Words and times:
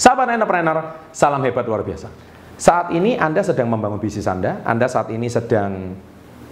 Teman-teman 0.00 0.40
entrepreneur, 0.40 0.78
salam 1.12 1.44
hebat 1.44 1.68
luar 1.68 1.84
biasa. 1.84 2.08
Saat 2.56 2.96
ini 2.96 3.20
Anda 3.20 3.44
sedang 3.44 3.68
membangun 3.68 4.00
bisnis 4.00 4.24
Anda, 4.24 4.64
Anda 4.64 4.88
saat 4.88 5.12
ini 5.12 5.28
sedang 5.28 5.92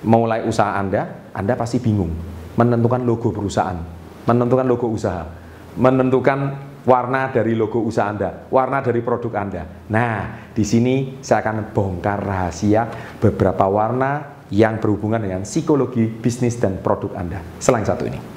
mulai 0.00 0.48
usaha 0.48 0.72
Anda, 0.72 1.28
Anda 1.36 1.52
pasti 1.52 1.76
bingung 1.76 2.08
menentukan 2.56 3.04
logo 3.04 3.36
perusahaan, 3.36 3.76
menentukan 4.24 4.64
logo 4.64 4.88
usaha, 4.88 5.28
menentukan 5.76 6.56
warna 6.88 7.32
dari 7.32 7.52
logo 7.52 7.84
usaha 7.84 8.08
Anda, 8.08 8.48
warna 8.48 8.80
dari 8.80 9.04
produk 9.04 9.32
Anda. 9.36 9.62
Nah, 9.92 10.52
di 10.56 10.64
sini 10.64 11.20
saya 11.20 11.44
akan 11.44 11.72
bongkar 11.72 12.24
rahasia 12.24 12.88
beberapa 13.20 13.68
warna 13.68 14.40
yang 14.52 14.80
berhubungan 14.80 15.20
dengan 15.20 15.44
psikologi 15.44 16.04
bisnis 16.08 16.56
dan 16.56 16.80
produk 16.80 17.12
Anda. 17.16 17.44
Selain 17.60 17.84
satu 17.84 18.08
ini. 18.08 18.33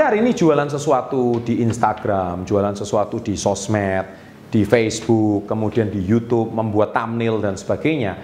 Anda 0.00 0.16
ini 0.16 0.32
jualan 0.32 0.64
sesuatu 0.64 1.44
di 1.44 1.60
Instagram, 1.60 2.48
jualan 2.48 2.72
sesuatu 2.72 3.20
di 3.20 3.36
sosmed, 3.36 4.08
di 4.48 4.64
Facebook, 4.64 5.44
kemudian 5.44 5.92
di 5.92 6.00
YouTube, 6.00 6.56
membuat 6.56 6.96
thumbnail 6.96 7.36
dan 7.36 7.52
sebagainya, 7.60 8.16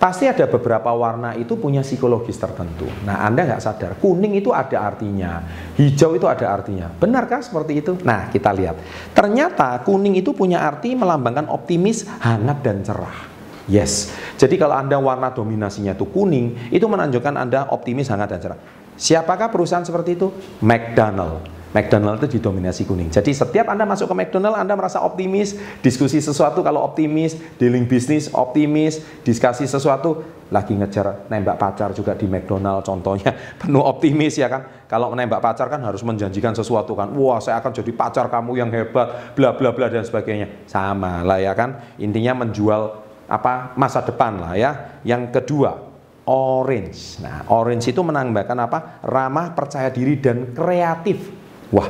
pasti 0.00 0.24
ada 0.24 0.48
beberapa 0.48 0.88
warna 0.88 1.36
itu 1.36 1.60
punya 1.60 1.84
psikologis 1.84 2.40
tertentu. 2.40 2.88
Nah, 3.04 3.28
Anda 3.28 3.44
nggak 3.44 3.60
sadar, 3.60 3.92
kuning 4.00 4.40
itu 4.40 4.56
ada 4.56 4.88
artinya, 4.88 5.44
hijau 5.76 6.16
itu 6.16 6.24
ada 6.24 6.48
artinya. 6.48 6.88
Benarkah 6.96 7.44
seperti 7.44 7.84
itu? 7.84 7.92
Nah, 8.08 8.32
kita 8.32 8.48
lihat. 8.56 8.80
Ternyata 9.12 9.84
kuning 9.84 10.16
itu 10.16 10.32
punya 10.32 10.64
arti 10.64 10.96
melambangkan 10.96 11.52
optimis, 11.52 12.08
hangat, 12.24 12.64
dan 12.64 12.80
cerah. 12.80 13.36
Yes, 13.68 14.16
jadi 14.40 14.56
kalau 14.56 14.80
Anda 14.80 14.96
warna 14.96 15.28
dominasinya 15.28 15.92
itu 15.92 16.08
kuning, 16.08 16.72
itu 16.72 16.88
menunjukkan 16.88 17.36
Anda 17.36 17.68
optimis, 17.68 18.08
hangat, 18.08 18.32
dan 18.32 18.40
cerah. 18.40 18.77
Siapakah 18.98 19.48
perusahaan 19.48 19.86
seperti 19.86 20.18
itu? 20.18 20.28
McDonald. 20.58 21.58
McDonald 21.68 22.16
itu 22.24 22.40
didominasi 22.40 22.88
kuning. 22.88 23.12
Jadi 23.12 23.36
setiap 23.36 23.68
Anda 23.68 23.84
masuk 23.84 24.08
ke 24.08 24.14
McDonald, 24.16 24.56
Anda 24.56 24.72
merasa 24.72 25.04
optimis, 25.04 25.52
diskusi 25.84 26.18
sesuatu 26.18 26.64
kalau 26.64 26.80
optimis, 26.80 27.36
dealing 27.60 27.84
bisnis 27.84 28.32
optimis, 28.32 29.04
diskusi 29.20 29.68
sesuatu, 29.68 30.24
lagi 30.48 30.72
ngejar 30.72 31.28
nembak 31.28 31.60
pacar 31.60 31.92
juga 31.92 32.16
di 32.16 32.24
McDonald 32.24 32.88
contohnya, 32.88 33.36
penuh 33.60 33.84
optimis 33.84 34.40
ya 34.40 34.48
kan. 34.48 34.88
Kalau 34.88 35.12
menembak 35.12 35.44
pacar 35.44 35.68
kan 35.68 35.84
harus 35.84 36.00
menjanjikan 36.00 36.56
sesuatu 36.56 36.96
kan, 36.96 37.12
wah 37.12 37.36
saya 37.36 37.60
akan 37.60 37.70
jadi 37.76 37.92
pacar 37.92 38.32
kamu 38.32 38.52
yang 38.56 38.70
hebat, 38.72 39.36
bla 39.36 39.52
bla 39.52 39.68
bla 39.68 39.92
dan 39.92 40.08
sebagainya. 40.08 40.64
Sama 40.64 41.20
lah 41.20 41.36
ya 41.36 41.52
kan, 41.52 41.94
intinya 42.00 42.42
menjual 42.48 43.04
apa 43.28 43.76
masa 43.76 44.00
depan 44.00 44.40
lah 44.40 44.56
ya. 44.56 44.98
Yang 45.04 45.36
kedua, 45.36 45.87
orange. 46.28 47.24
Nah, 47.24 47.48
orange 47.48 47.88
itu 47.88 48.04
menambahkan 48.04 48.58
apa? 48.60 49.00
Ramah, 49.00 49.56
percaya 49.56 49.88
diri 49.88 50.20
dan 50.20 50.52
kreatif. 50.52 51.32
Wah, 51.72 51.88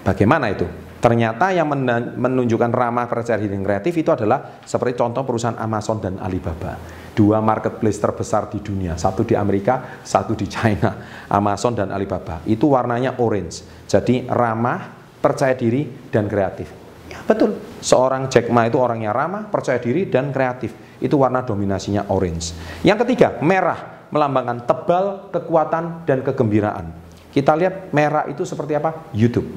bagaimana 0.00 0.48
itu? 0.48 0.64
Ternyata 1.04 1.52
yang 1.52 1.68
menunjukkan 2.16 2.72
ramah, 2.72 3.04
percaya 3.04 3.36
diri 3.36 3.52
dan 3.52 3.60
kreatif 3.60 3.92
itu 3.92 4.08
adalah 4.08 4.64
seperti 4.64 4.96
contoh 4.96 5.20
perusahaan 5.20 5.60
Amazon 5.60 6.00
dan 6.00 6.16
Alibaba. 6.16 6.80
Dua 7.12 7.44
marketplace 7.44 8.00
terbesar 8.00 8.48
di 8.48 8.64
dunia, 8.64 8.96
satu 8.96 9.20
di 9.20 9.36
Amerika, 9.36 10.00
satu 10.00 10.32
di 10.32 10.48
China. 10.48 10.96
Amazon 11.28 11.76
dan 11.76 11.92
Alibaba. 11.92 12.40
Itu 12.48 12.72
warnanya 12.72 13.20
orange. 13.20 13.84
Jadi 13.84 14.24
ramah, 14.24 14.80
percaya 15.20 15.52
diri 15.52 16.08
dan 16.08 16.24
kreatif. 16.24 16.83
Betul. 17.24 17.56
Seorang 17.80 18.28
Jack 18.28 18.52
Ma 18.52 18.68
itu 18.68 18.76
orangnya 18.76 19.12
ramah, 19.12 19.48
percaya 19.48 19.80
diri 19.80 20.08
dan 20.08 20.28
kreatif 20.28 20.76
itu 21.00 21.16
warna 21.16 21.44
dominasinya 21.44 22.08
orange. 22.12 22.56
Yang 22.84 23.04
ketiga, 23.04 23.40
merah 23.40 24.08
melambangkan 24.12 24.62
tebal, 24.64 25.28
kekuatan, 25.32 26.06
dan 26.06 26.22
kegembiraan. 26.22 26.92
Kita 27.34 27.56
lihat 27.58 27.90
merah 27.90 28.30
itu 28.30 28.46
seperti 28.46 28.78
apa? 28.78 29.10
YouTube. 29.10 29.48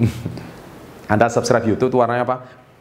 Anda 1.12 1.30
subscribe 1.30 1.68
YouTube 1.68 1.94
itu 1.94 2.00
warnanya 2.02 2.26
apa? 2.26 2.38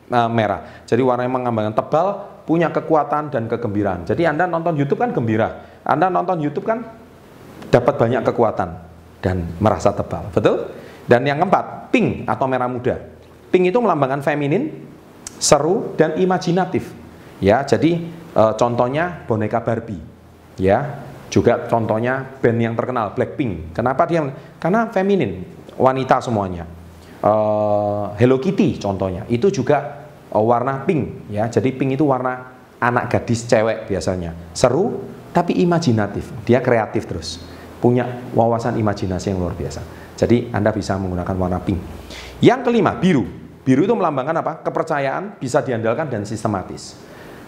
Uh, 0.06 0.30
merah. 0.30 0.82
Jadi 0.86 1.02
warnanya 1.02 1.30
melambangkan 1.30 1.74
tebal, 1.76 2.06
punya 2.46 2.70
kekuatan 2.70 3.28
dan 3.28 3.50
kegembiraan. 3.50 4.06
Jadi 4.06 4.22
Anda 4.24 4.46
nonton 4.46 4.78
YouTube 4.78 5.02
kan 5.02 5.10
gembira. 5.10 5.82
Anda 5.82 6.08
nonton 6.08 6.38
YouTube 6.40 6.64
kan 6.64 6.86
dapat 7.68 7.94
banyak 7.98 8.22
kekuatan 8.22 8.68
dan 9.20 9.36
merasa 9.58 9.90
tebal. 9.92 10.30
Betul? 10.30 10.70
Dan 11.06 11.22
yang 11.22 11.42
keempat, 11.42 11.90
pink 11.94 12.26
atau 12.26 12.46
merah 12.50 12.66
muda. 12.66 13.15
Pink 13.52 13.70
itu 13.70 13.78
melambangkan 13.78 14.22
feminin, 14.22 14.72
seru, 15.38 15.94
dan 15.98 16.18
imajinatif. 16.18 16.90
Ya, 17.38 17.60
jadi 17.62 18.00
E, 18.36 18.42
contohnya 18.60 19.24
boneka 19.24 19.64
Barbie, 19.64 19.96
ya. 20.60 21.00
Juga 21.32 21.64
contohnya 21.66 22.22
band 22.38 22.60
yang 22.60 22.74
terkenal 22.76 23.16
Blackpink. 23.16 23.72
Kenapa 23.72 24.04
dia? 24.04 24.28
Karena 24.60 24.92
feminin, 24.92 25.40
wanita 25.80 26.20
semuanya. 26.20 26.68
E, 27.24 27.32
Hello 28.20 28.36
Kitty 28.36 28.76
contohnya, 28.76 29.24
itu 29.32 29.48
juga 29.48 30.04
e, 30.28 30.36
warna 30.36 30.84
pink, 30.84 31.32
ya. 31.32 31.48
Jadi 31.48 31.72
pink 31.72 31.96
itu 31.96 32.04
warna 32.04 32.52
anak 32.76 33.08
gadis 33.08 33.48
cewek 33.48 33.88
biasanya. 33.88 34.36
Seru 34.52 35.00
tapi 35.32 35.56
imajinatif. 35.64 36.28
Dia 36.44 36.60
kreatif 36.60 37.08
terus. 37.08 37.40
Punya 37.80 38.20
wawasan 38.36 38.76
imajinasi 38.76 39.32
yang 39.32 39.40
luar 39.40 39.56
biasa. 39.56 39.80
Jadi 40.16 40.48
Anda 40.50 40.72
bisa 40.72 40.96
menggunakan 40.96 41.36
warna 41.36 41.60
pink. 41.60 41.78
Yang 42.40 42.60
kelima, 42.72 42.96
biru. 42.96 43.24
Biru 43.62 43.84
itu 43.84 43.94
melambangkan 43.94 44.36
apa? 44.40 44.52
Kepercayaan, 44.64 45.36
bisa 45.36 45.60
diandalkan 45.60 46.08
dan 46.08 46.24
sistematis. 46.24 46.96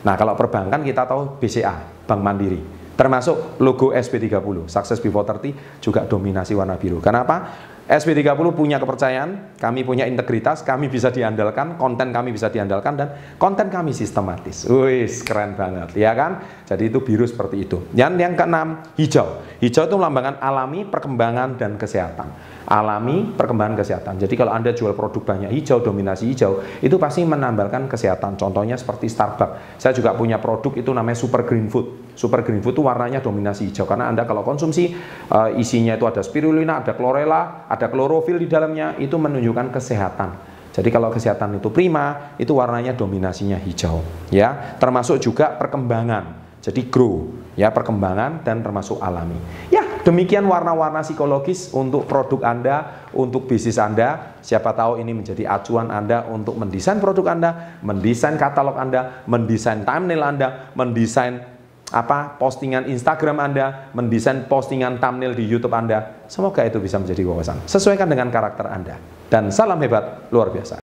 Nah, 0.05 0.15
kalau 0.15 0.37
perbankan 0.39 0.85
kita 0.85 1.09
tahu 1.09 1.41
BCA, 1.41 2.05
Bank 2.07 2.21
Mandiri. 2.23 2.61
Termasuk 2.99 3.63
logo 3.63 3.95
SB30, 3.95 4.67
Success 4.67 4.99
Before 4.99 5.23
30 5.23 5.79
juga 5.79 6.03
dominasi 6.03 6.53
warna 6.59 6.75
biru. 6.75 6.99
Kenapa? 6.99 7.55
SB30 7.89 8.53
punya 8.53 8.77
kepercayaan, 8.77 9.57
kami 9.57 9.81
punya 9.81 10.05
integritas, 10.05 10.61
kami 10.61 10.93
bisa 10.93 11.09
diandalkan, 11.09 11.81
konten 11.81 12.13
kami 12.13 12.37
bisa 12.37 12.53
diandalkan, 12.53 13.01
dan 13.01 13.09
konten 13.41 13.73
kami 13.73 13.97
sistematis. 13.97 14.69
Wih, 14.69 15.09
keren 15.25 15.57
banget, 15.57 15.97
ya 15.97 16.13
kan? 16.13 16.45
Jadi 16.69 16.93
itu 16.93 17.01
biru 17.01 17.25
seperti 17.25 17.65
itu. 17.65 17.89
Dan 17.89 18.21
yang 18.21 18.37
keenam, 18.37 18.85
hijau. 19.01 19.41
Hijau 19.65 19.89
itu 19.89 19.97
melambangkan 19.97 20.37
alami, 20.37 20.85
perkembangan, 20.85 21.57
dan 21.57 21.81
kesehatan. 21.81 22.29
Alami, 22.69 23.33
perkembangan 23.33 23.81
kesehatan. 23.81 24.21
Jadi 24.21 24.37
kalau 24.37 24.53
Anda 24.53 24.77
jual 24.77 24.93
produk 24.93 25.25
banyak 25.25 25.49
hijau, 25.49 25.81
dominasi 25.81 26.29
hijau, 26.29 26.61
itu 26.85 27.01
pasti 27.01 27.25
menambahkan 27.25 27.89
kesehatan. 27.89 28.37
Contohnya 28.37 28.77
seperti 28.77 29.09
Starbucks. 29.09 29.81
Saya 29.81 29.97
juga 29.97 30.13
punya 30.13 30.37
produk 30.37 30.77
itu 30.77 30.93
namanya 30.93 31.17
Super 31.17 31.49
Green 31.49 31.73
Food. 31.73 32.13
Super 32.13 32.45
Green 32.45 32.61
Food 32.61 32.77
itu 32.77 32.85
warnanya 32.85 33.25
dominasi 33.25 33.73
hijau, 33.73 33.89
karena 33.89 34.13
Anda 34.13 34.29
kalau 34.29 34.45
konsumsi, 34.45 34.93
uh, 35.33 35.57
isinya 35.57 35.97
itu 35.97 36.05
ada 36.05 36.21
spirulina, 36.21 36.85
ada 36.85 36.93
chlorella, 36.93 37.71
ada 37.79 37.87
klorofil 37.87 38.43
di 38.43 38.51
dalamnya, 38.51 38.99
itu 38.99 39.15
menunjukkan 39.15 39.71
kesehatan. 39.71 40.31
Jadi 40.75 40.89
kalau 40.91 41.11
kesehatan 41.11 41.59
itu 41.59 41.71
prima, 41.71 42.35
itu 42.39 42.55
warnanya 42.55 42.95
dominasinya 42.95 43.59
hijau, 43.59 44.03
ya. 44.35 44.77
Termasuk 44.79 45.23
juga 45.23 45.55
perkembangan. 45.55 46.51
Jadi 46.59 46.91
grow, 46.91 47.31
ya 47.55 47.71
perkembangan 47.71 48.43
dan 48.43 48.61
termasuk 48.63 48.99
alami. 48.99 49.39
Ya, 49.71 50.03
demikian 50.03 50.43
warna-warna 50.47 51.07
psikologis 51.07 51.71
untuk 51.71 52.07
produk 52.07 52.43
Anda, 52.47 53.07
untuk 53.15 53.47
bisnis 53.47 53.79
Anda. 53.79 54.39
Siapa 54.43 54.75
tahu 54.75 54.99
ini 54.99 55.15
menjadi 55.15 55.47
acuan 55.47 55.91
Anda 55.91 56.27
untuk 56.27 56.59
mendesain 56.59 56.99
produk 56.99 57.31
Anda, 57.35 57.51
mendesain 57.83 58.35
katalog 58.35 58.75
Anda, 58.75 59.23
mendesain 59.31 59.87
thumbnail 59.87 60.23
Anda, 60.23 60.49
mendesain 60.75 61.58
apa 61.93 62.37
postingan 62.37 62.89
Instagram 62.89 63.39
Anda, 63.41 63.93
mendesain 63.93 64.49
postingan 64.49 65.01
thumbnail 65.01 65.33
di 65.37 65.45
YouTube 65.45 65.73
Anda. 65.73 66.25
Semoga 66.29 66.65
itu 66.65 66.81
bisa 66.81 67.01
menjadi 67.01 67.25
wawasan. 67.25 67.65
Sesuaikan 67.65 68.09
dengan 68.09 68.29
karakter 68.29 68.67
Anda. 68.69 68.97
Dan 69.29 69.53
salam 69.53 69.81
hebat 69.85 70.33
luar 70.33 70.49
biasa. 70.49 70.88